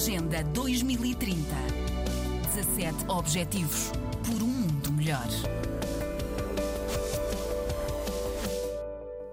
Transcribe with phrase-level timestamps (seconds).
[0.00, 1.36] Agenda 2030.
[2.54, 3.92] 17 Objetivos
[4.24, 5.28] por um mundo melhor.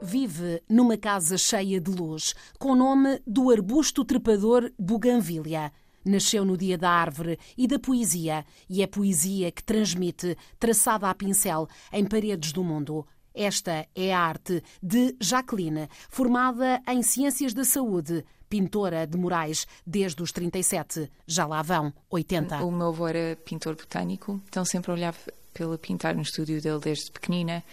[0.01, 5.71] Vive numa casa cheia de luz, com o nome do arbusto trepador Buganvília.
[6.03, 11.15] Nasceu no dia da árvore e da poesia, e é poesia que transmite, traçada a
[11.15, 13.07] pincel, em paredes do mundo.
[13.37, 20.23] Esta é a arte de Jacqueline, formada em Ciências da Saúde, pintora de Moraes desde
[20.23, 21.07] os 37.
[21.27, 22.65] Já lá vão 80.
[22.65, 25.19] O meu avô era pintor botânico, então sempre olhava
[25.53, 27.63] pelo pintar no estúdio dele desde pequenina,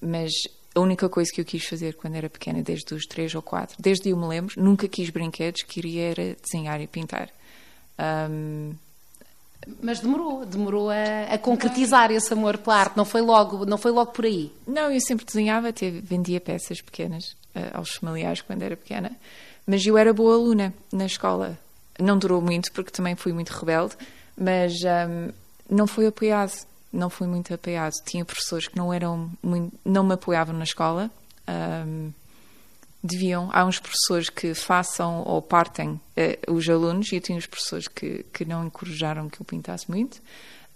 [0.00, 0.30] mas
[0.72, 3.76] a única coisa que eu quis fazer quando era pequena, desde os 3 ou 4,
[3.80, 7.28] desde eu me lembro, nunca quis brinquedos, queria era desenhar e pintar.
[8.30, 8.72] Um,
[9.82, 13.90] mas demorou, demorou a, a concretizar esse amor pela arte, não foi logo, não foi
[13.90, 14.52] logo por aí.
[14.66, 19.12] Não, eu sempre desenhava, até vendia peças pequenas uh, aos familiares quando era pequena,
[19.66, 21.58] mas eu era boa aluna na escola.
[21.98, 23.96] Não durou muito porque também fui muito rebelde,
[24.36, 25.32] mas um,
[25.68, 26.52] não foi apoiado,
[26.92, 27.92] não fui muito apoiado.
[28.04, 31.10] Tinha professores que não eram muito, não me apoiavam na escola.
[31.86, 32.12] Um,
[33.02, 33.48] deviam.
[33.52, 37.88] Há uns professores que façam ou partem eh, os alunos, e eu tinha os professores
[37.88, 40.20] que, que não encorajaram que eu pintasse muito.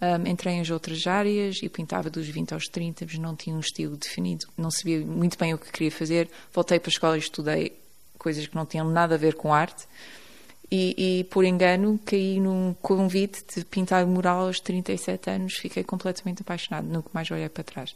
[0.01, 3.61] Um, entrei em outras áreas e pintava dos 20 aos 30, mas não tinha um
[3.61, 6.29] estilo definido, não sabia muito bem o que queria fazer.
[6.53, 7.79] Voltei para a escola e estudei
[8.19, 9.87] coisas que não tinham nada a ver com arte.
[10.69, 16.41] E, e, por engano caí num convite de pintar mural aos 37 anos, fiquei completamente
[16.41, 17.95] apaixonado, nunca mais olhei para trás.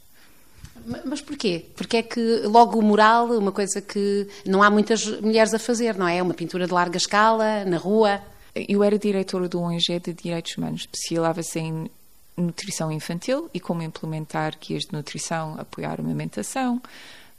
[1.05, 1.65] Mas porquê?
[1.77, 5.97] Porque é que logo o mural, uma coisa que não há muitas mulheres a fazer,
[5.97, 6.23] não é?
[6.23, 8.21] Uma pintura de larga escala, na rua.
[8.55, 11.91] Eu era diretora do ONG de Direitos Humanos, especializava-se em
[12.37, 16.81] nutrição infantil e como implementar guias de nutrição, apoiar a amamentação.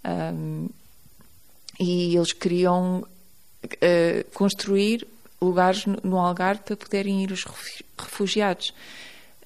[0.06, 0.70] Um,
[1.80, 5.08] e eles queriam uh, construir
[5.42, 7.46] lugares no Algarve para poderem ir os
[7.98, 8.74] refugiados.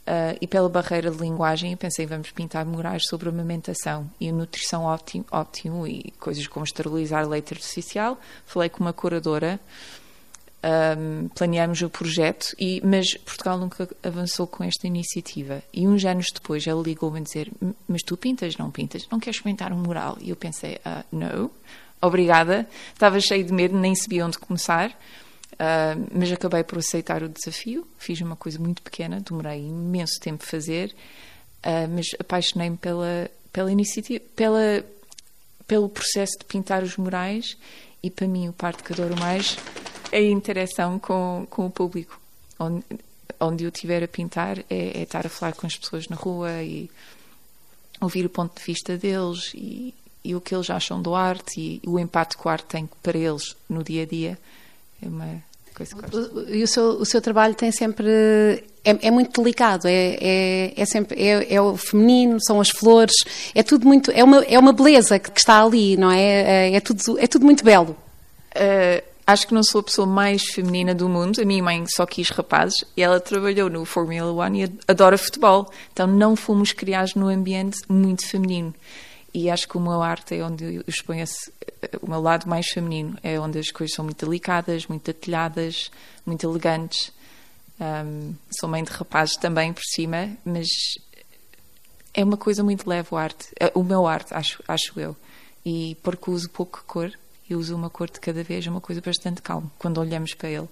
[0.01, 5.23] Uh, e pela barreira de linguagem, pensei, vamos pintar murais sobre amamentação e nutrição ótimo,
[5.31, 8.19] ótimo e coisas como esterilizar leite artificial.
[8.45, 9.59] Falei com uma curadora,
[10.63, 15.61] um, planeámos o projeto, e, mas Portugal nunca avançou com esta iniciativa.
[15.73, 17.51] E uns anos depois ela ligou-me a dizer:
[17.87, 19.07] Mas tu pintas, não pintas?
[19.11, 20.17] Não queres pintar um mural?
[20.19, 21.51] E eu pensei: uh, Não,
[22.01, 22.67] obrigada.
[22.91, 24.97] Estava cheio de medo, nem sabia onde começar.
[25.61, 27.87] Uh, mas acabei por aceitar o desafio.
[27.99, 30.89] Fiz uma coisa muito pequena, demorei imenso tempo a fazer,
[31.63, 34.83] uh, mas apaixonei-me pela, pela iniciativa, pela,
[35.67, 37.55] pelo processo de pintar os murais
[38.01, 39.55] e para mim o parte que adoro mais
[40.11, 42.19] é a interação com, com o público.
[42.57, 42.83] Onde,
[43.39, 46.63] onde eu estiver a pintar é, é estar a falar com as pessoas na rua
[46.63, 46.89] e
[47.99, 51.81] ouvir o ponto de vista deles e, e o que eles acham do arte e,
[51.87, 54.39] o impacto que o arte tem para eles no dia a dia.
[55.03, 55.50] É uma
[56.47, 58.09] E o seu, o seu trabalho tem sempre.
[58.83, 61.21] É, é muito delicado, é, é, é sempre.
[61.21, 63.15] É, é, o feminino, são as flores,
[63.53, 64.11] é tudo muito.
[64.11, 66.69] É uma, é uma beleza que, que está ali, não é?
[66.69, 67.95] É, é tudo, é tudo muito belo.
[68.55, 71.41] Uh, acho que não sou a pessoa mais feminina do mundo.
[71.41, 75.71] A minha mãe só quis rapazes e ela trabalhou no Formula One e adora futebol.
[75.93, 78.73] Então não fomos criados num ambiente muito feminino.
[79.33, 81.51] E acho que o meu arte é onde eu exponho esse,
[82.01, 85.89] o meu lado mais feminino, é onde as coisas são muito delicadas, muito detalhadas,
[86.25, 87.13] muito elegantes.
[87.79, 90.67] Um, sou mãe de rapazes também por cima, mas
[92.13, 95.15] é uma coisa muito leve o arte, é, o meu arte, acho, acho eu.
[95.65, 97.11] E porque uso pouco cor,
[97.49, 100.49] e uso uma cor de cada vez, é uma coisa bastante calma quando olhamos para
[100.49, 100.67] ele.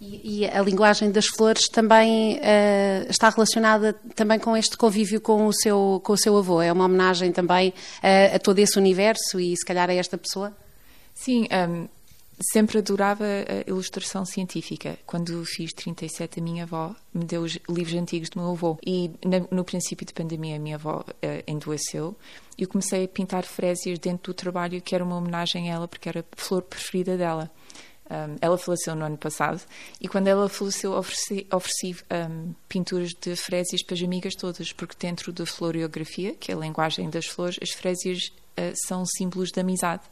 [0.00, 5.46] E, e, a linguagem das flores também uh, está relacionada também com este convívio com
[5.46, 6.60] o seu, com o seu avô.
[6.60, 10.52] É uma homenagem também uh, a todo esse universo e se calhar a esta pessoa?
[11.14, 11.88] Sim, um,
[12.52, 14.98] sempre adorava a ilustração científica.
[15.06, 18.78] Quando fiz 37, a minha avó me deu os livros antigos do meu avô.
[18.84, 19.10] E
[19.50, 22.16] no princípio de pandemia, a minha avó uh, endoeceu.
[22.58, 25.88] E eu comecei a pintar frésias dentro do trabalho, que era uma homenagem a ela,
[25.88, 27.50] porque era a flor preferida dela.
[28.10, 29.62] Um, ela faleceu no ano passado
[29.98, 31.96] e quando ela faleceu ofereci, ofereci
[32.30, 36.58] um, pinturas de frésias para as amigas todas, porque dentro da floriografia, que é a
[36.58, 40.02] linguagem das flores, as frésias uh, são símbolos de amizade.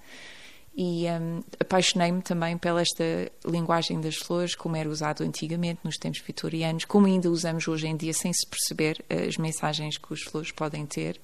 [0.74, 3.04] E um, apaixonei-me também pela esta
[3.44, 7.96] linguagem das flores, como era usado antigamente, nos tempos vitorianos, como ainda usamos hoje em
[7.96, 11.20] dia, sem se perceber uh, as mensagens que as flores podem ter.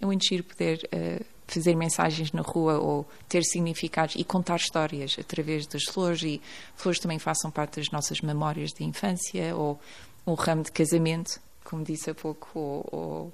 [0.00, 5.16] É muito giro poder uh, fazer mensagens na rua ou ter significados e contar histórias
[5.18, 6.40] através das flores e
[6.76, 9.78] flores também façam parte das nossas memórias de infância ou
[10.26, 13.32] um ramo de casamento, como disse há pouco, ou, ou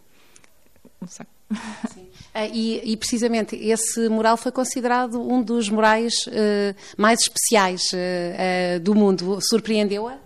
[1.00, 1.26] não sei.
[1.50, 8.80] Uh, e, e, precisamente esse mural foi considerado um dos murais uh, mais especiais uh,
[8.80, 9.38] do mundo.
[9.40, 10.18] Surpreendeu-a?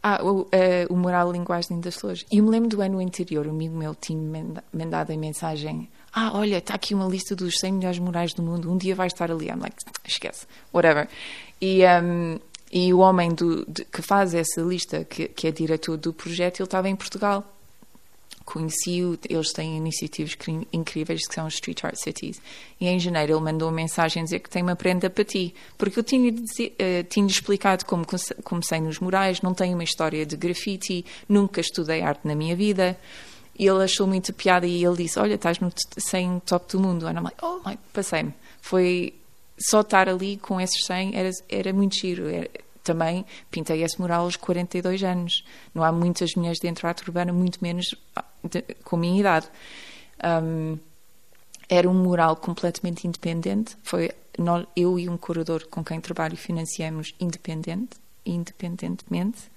[0.00, 0.46] Ah, o,
[0.88, 2.24] o mural Linguagem das Flores.
[2.30, 4.22] E eu me lembro do ano anterior, um amigo meu tinha
[4.72, 5.88] mandado a mensagem
[6.18, 9.06] ah, olha, está aqui uma lista dos 100 melhores murais do mundo, um dia vai
[9.06, 9.48] estar ali.
[9.48, 11.06] I'm like, esquece, whatever.
[11.60, 12.38] E, um,
[12.72, 16.60] e o homem do, de, que faz essa lista, que, que é diretor do projeto,
[16.60, 17.44] ele estava em Portugal
[18.46, 20.38] conheci-o, eles têm iniciativas
[20.72, 22.40] incríveis que são Street Art Cities.
[22.80, 25.52] E em janeiro ele mandou uma mensagem a dizer que tem uma prenda para ti,
[25.76, 28.06] porque eu tinha, uh, tinha explicado como
[28.44, 32.96] comecei nos murais, não tenho uma história de graffiti, nunca estudei arte na minha vida.
[33.58, 37.06] E ele achou muito piada e ele disse: Olha, estás no 100 top do mundo.
[37.06, 38.34] And I'm like, oh, my, passei-me.
[38.60, 39.14] Foi
[39.58, 42.28] só estar ali com esses 100 era, era muito giro.
[42.28, 42.50] Era,
[42.82, 45.44] também pintei esse mural aos 42 anos.
[45.74, 49.20] Não há muitas mulheres dentro da arte urbana, muito menos ah, de, com a minha
[49.20, 49.48] idade.
[50.22, 50.78] Um,
[51.68, 53.76] era um mural completamente independente.
[53.82, 59.50] Foi nós, eu e um curador com quem trabalho financiamos independente, independentemente.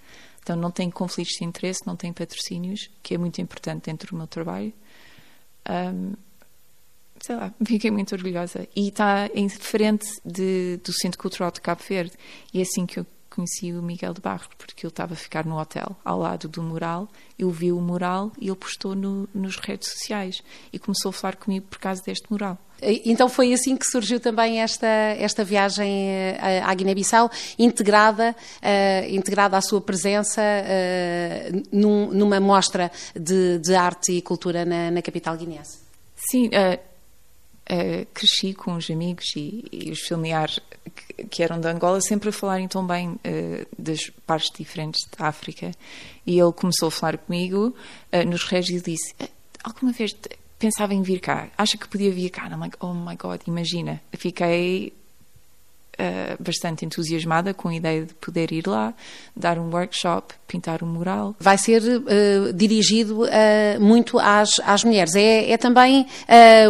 [0.49, 4.17] Então não tem conflitos de interesse, não tem patrocínios, que é muito importante dentro do
[4.17, 4.73] meu trabalho.
[5.69, 6.13] Um,
[7.19, 8.67] sei lá, fiquei muito orgulhosa.
[8.75, 12.13] E está em frente de, do Centro Cultural de Cabo Verde.
[12.51, 15.45] E é assim que eu conheci o Miguel de Barros, porque ele estava a ficar
[15.45, 17.07] no hotel, ao lado do mural.
[17.37, 20.41] Eu vi o mural e ele postou no, nos redes sociais.
[20.73, 22.57] E começou a falar comigo por causa deste mural.
[22.81, 29.57] Então foi assim que surgiu também esta, esta viagem eh, à Guiné-Bissau, integrada, uh, integrada
[29.57, 35.35] à sua presença uh, num, numa mostra de, de, arte e cultura na, na capital
[35.35, 35.79] guineense.
[36.15, 36.89] Sim, uh,
[38.13, 40.59] cresci com os amigos e, e os familiares
[40.95, 43.15] que, que, eram de Angola sempre a falarem tão bem
[43.77, 45.69] das partes diferentes da África.
[46.25, 47.75] E ele começou a falar comigo
[48.25, 49.13] nos régios e disse:
[49.63, 50.11] Alguma vez
[50.59, 52.47] pensava em vir cá, acha que podia vir cá?
[52.47, 54.01] I'm like, oh my God, imagina.
[54.13, 54.93] Fiquei
[55.99, 58.93] uh, bastante entusiasmada com a ideia de poder ir lá,
[59.35, 61.33] dar um workshop, pintar um mural.
[61.39, 65.15] Vai ser uh, dirigido uh, muito às, às mulheres.
[65.15, 66.05] É, é também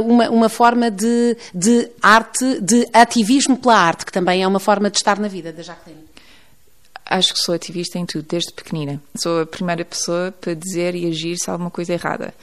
[0.05, 4.89] uma, uma forma de, de arte, de ativismo pela arte, que também é uma forma
[4.89, 6.07] de estar na vida da Jacqueline.
[7.05, 9.01] Acho que sou ativista em tudo, desde pequenina.
[9.17, 12.35] Sou a primeira pessoa para dizer e agir se há alguma coisa errada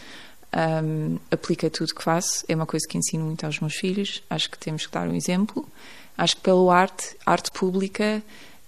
[0.56, 2.42] um, aplica tudo que faço.
[2.48, 4.22] É uma coisa que ensino muito aos meus filhos.
[4.30, 5.68] Acho que temos que dar um exemplo.
[6.16, 8.22] Acho que pelo arte, arte pública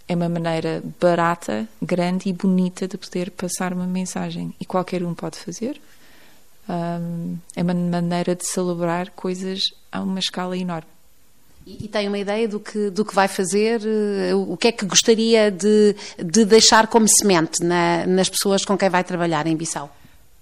[0.06, 4.54] é uma maneira barata, grande e bonita de poder passar uma mensagem.
[4.60, 5.80] E qualquer um pode fazer.
[6.68, 10.88] Um, é uma maneira de celebrar coisas a uma escala enorme.
[11.66, 13.82] E, tem uma ideia do que, do que vai fazer?
[13.84, 18.76] Eh, o que é que gostaria de, de deixar como semente na, nas pessoas com
[18.76, 19.94] quem vai trabalhar em Bissau?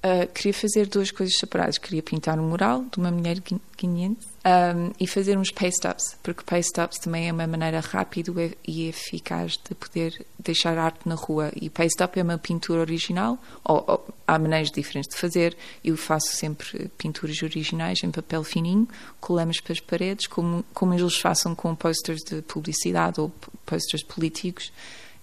[0.07, 1.79] Uh, queria fazer duas coisas separadas.
[1.79, 3.39] Queria pintar um mural de uma mulher
[3.77, 8.31] guineense um, e fazer uns paste-ups, porque paste-ups também é uma maneira rápida
[8.65, 11.51] e eficaz de poder deixar arte na rua.
[11.57, 15.57] E paste-up é uma pintura original, ou, ou, há maneiras diferentes de fazer.
[15.83, 18.89] Eu faço sempre pinturas originais em papel fininho,
[19.21, 23.33] colamos para as paredes, como, como eles façam com posters de publicidade ou
[23.65, 24.71] posters políticos.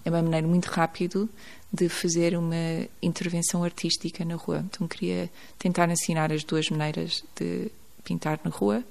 [0.04, 1.28] É uma maneira muito rápida
[1.72, 4.64] de fazer uma intervenção artística na rua.
[4.70, 7.70] Então queria tentar ensinar as duas maneiras de
[8.04, 8.84] pintar na rua.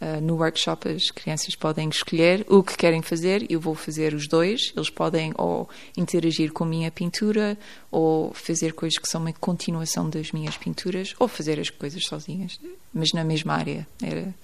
[0.00, 4.26] Uh, no workshop as crianças podem escolher o que querem fazer, eu vou fazer os
[4.26, 4.72] dois.
[4.74, 7.58] Eles podem ou interagir com a minha pintura,
[7.90, 12.58] ou fazer coisas que são uma continuação das minhas pinturas, ou fazer as coisas sozinhas,
[12.94, 13.86] mas na mesma área.
[14.02, 14.34] Era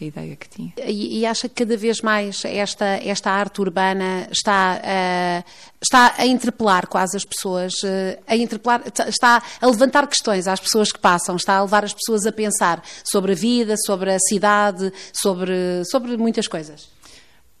[0.00, 0.72] a ideia que tinha.
[0.86, 5.50] E, e, acha que cada vez mais esta, esta arte urbana está, uh,
[5.80, 10.92] está a interpelar quase as pessoas, uh, a interpelar, está a levantar questões às pessoas
[10.92, 14.92] que passam, está a levar as pessoas a pensar sobre a vida, sobre a cidade,
[15.12, 16.88] sobre, sobre muitas coisas?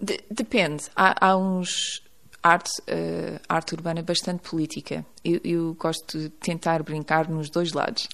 [0.00, 0.84] De, depende.
[0.94, 2.02] Há, há uns
[2.40, 5.04] arte, uh, arte urbana bastante política.
[5.24, 8.08] Eu, eu, gosto de tentar brincar nos dois lados,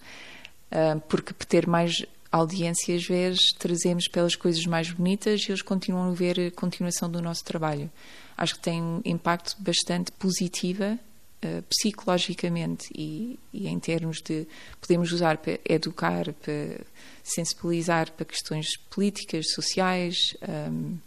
[1.09, 2.05] porque ter mais
[2.37, 7.09] audiência, às vezes, trazemos pelas coisas mais bonitas e eles continuam a ver a continuação
[7.09, 7.91] do nosso trabalho.
[8.37, 14.47] Acho que tem um impacto bastante positivo uh, psicologicamente e, e, em termos de
[14.81, 16.81] podemos usar para educar, para
[17.23, 20.99] sensibilizar para questões políticas, sociais, um, ehm,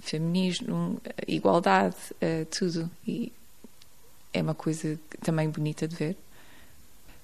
[0.00, 2.90] feminismo, igualdade, uh, tudo.
[3.06, 3.32] E
[4.32, 6.16] é uma coisa também bonita de ver.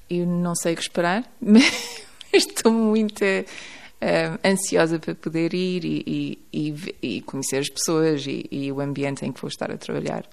[0.08, 1.93] Eu não sei o que esperar, mas
[2.36, 8.72] estou muito uh, ansiosa para poder ir e, e, e conhecer as pessoas e, e,
[8.72, 10.24] o ambiente em que vou estar a trabalhar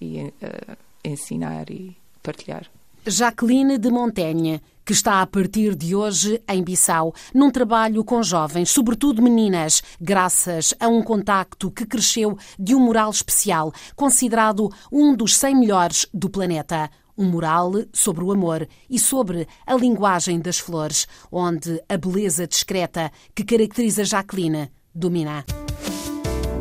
[0.00, 2.66] e uh, ensinar e partilhar.
[3.06, 8.70] Jacqueline de Montaigne, que está a partir de hoje em Bissau, num trabalho com jovens,
[8.70, 15.36] sobretudo meninas, graças a um contacto que cresceu de um mural especial, considerado um dos
[15.36, 16.90] 100 melhores do planeta.
[17.18, 23.10] Um mural sobre o amor e sobre a linguagem das flores, onde a beleza discreta
[23.34, 25.44] que caracteriza Jacqueline domina.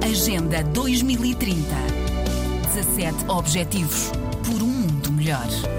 [0.03, 1.61] Agenda 2030.
[2.73, 4.11] 17 Objetivos
[4.43, 5.76] por um mundo melhor.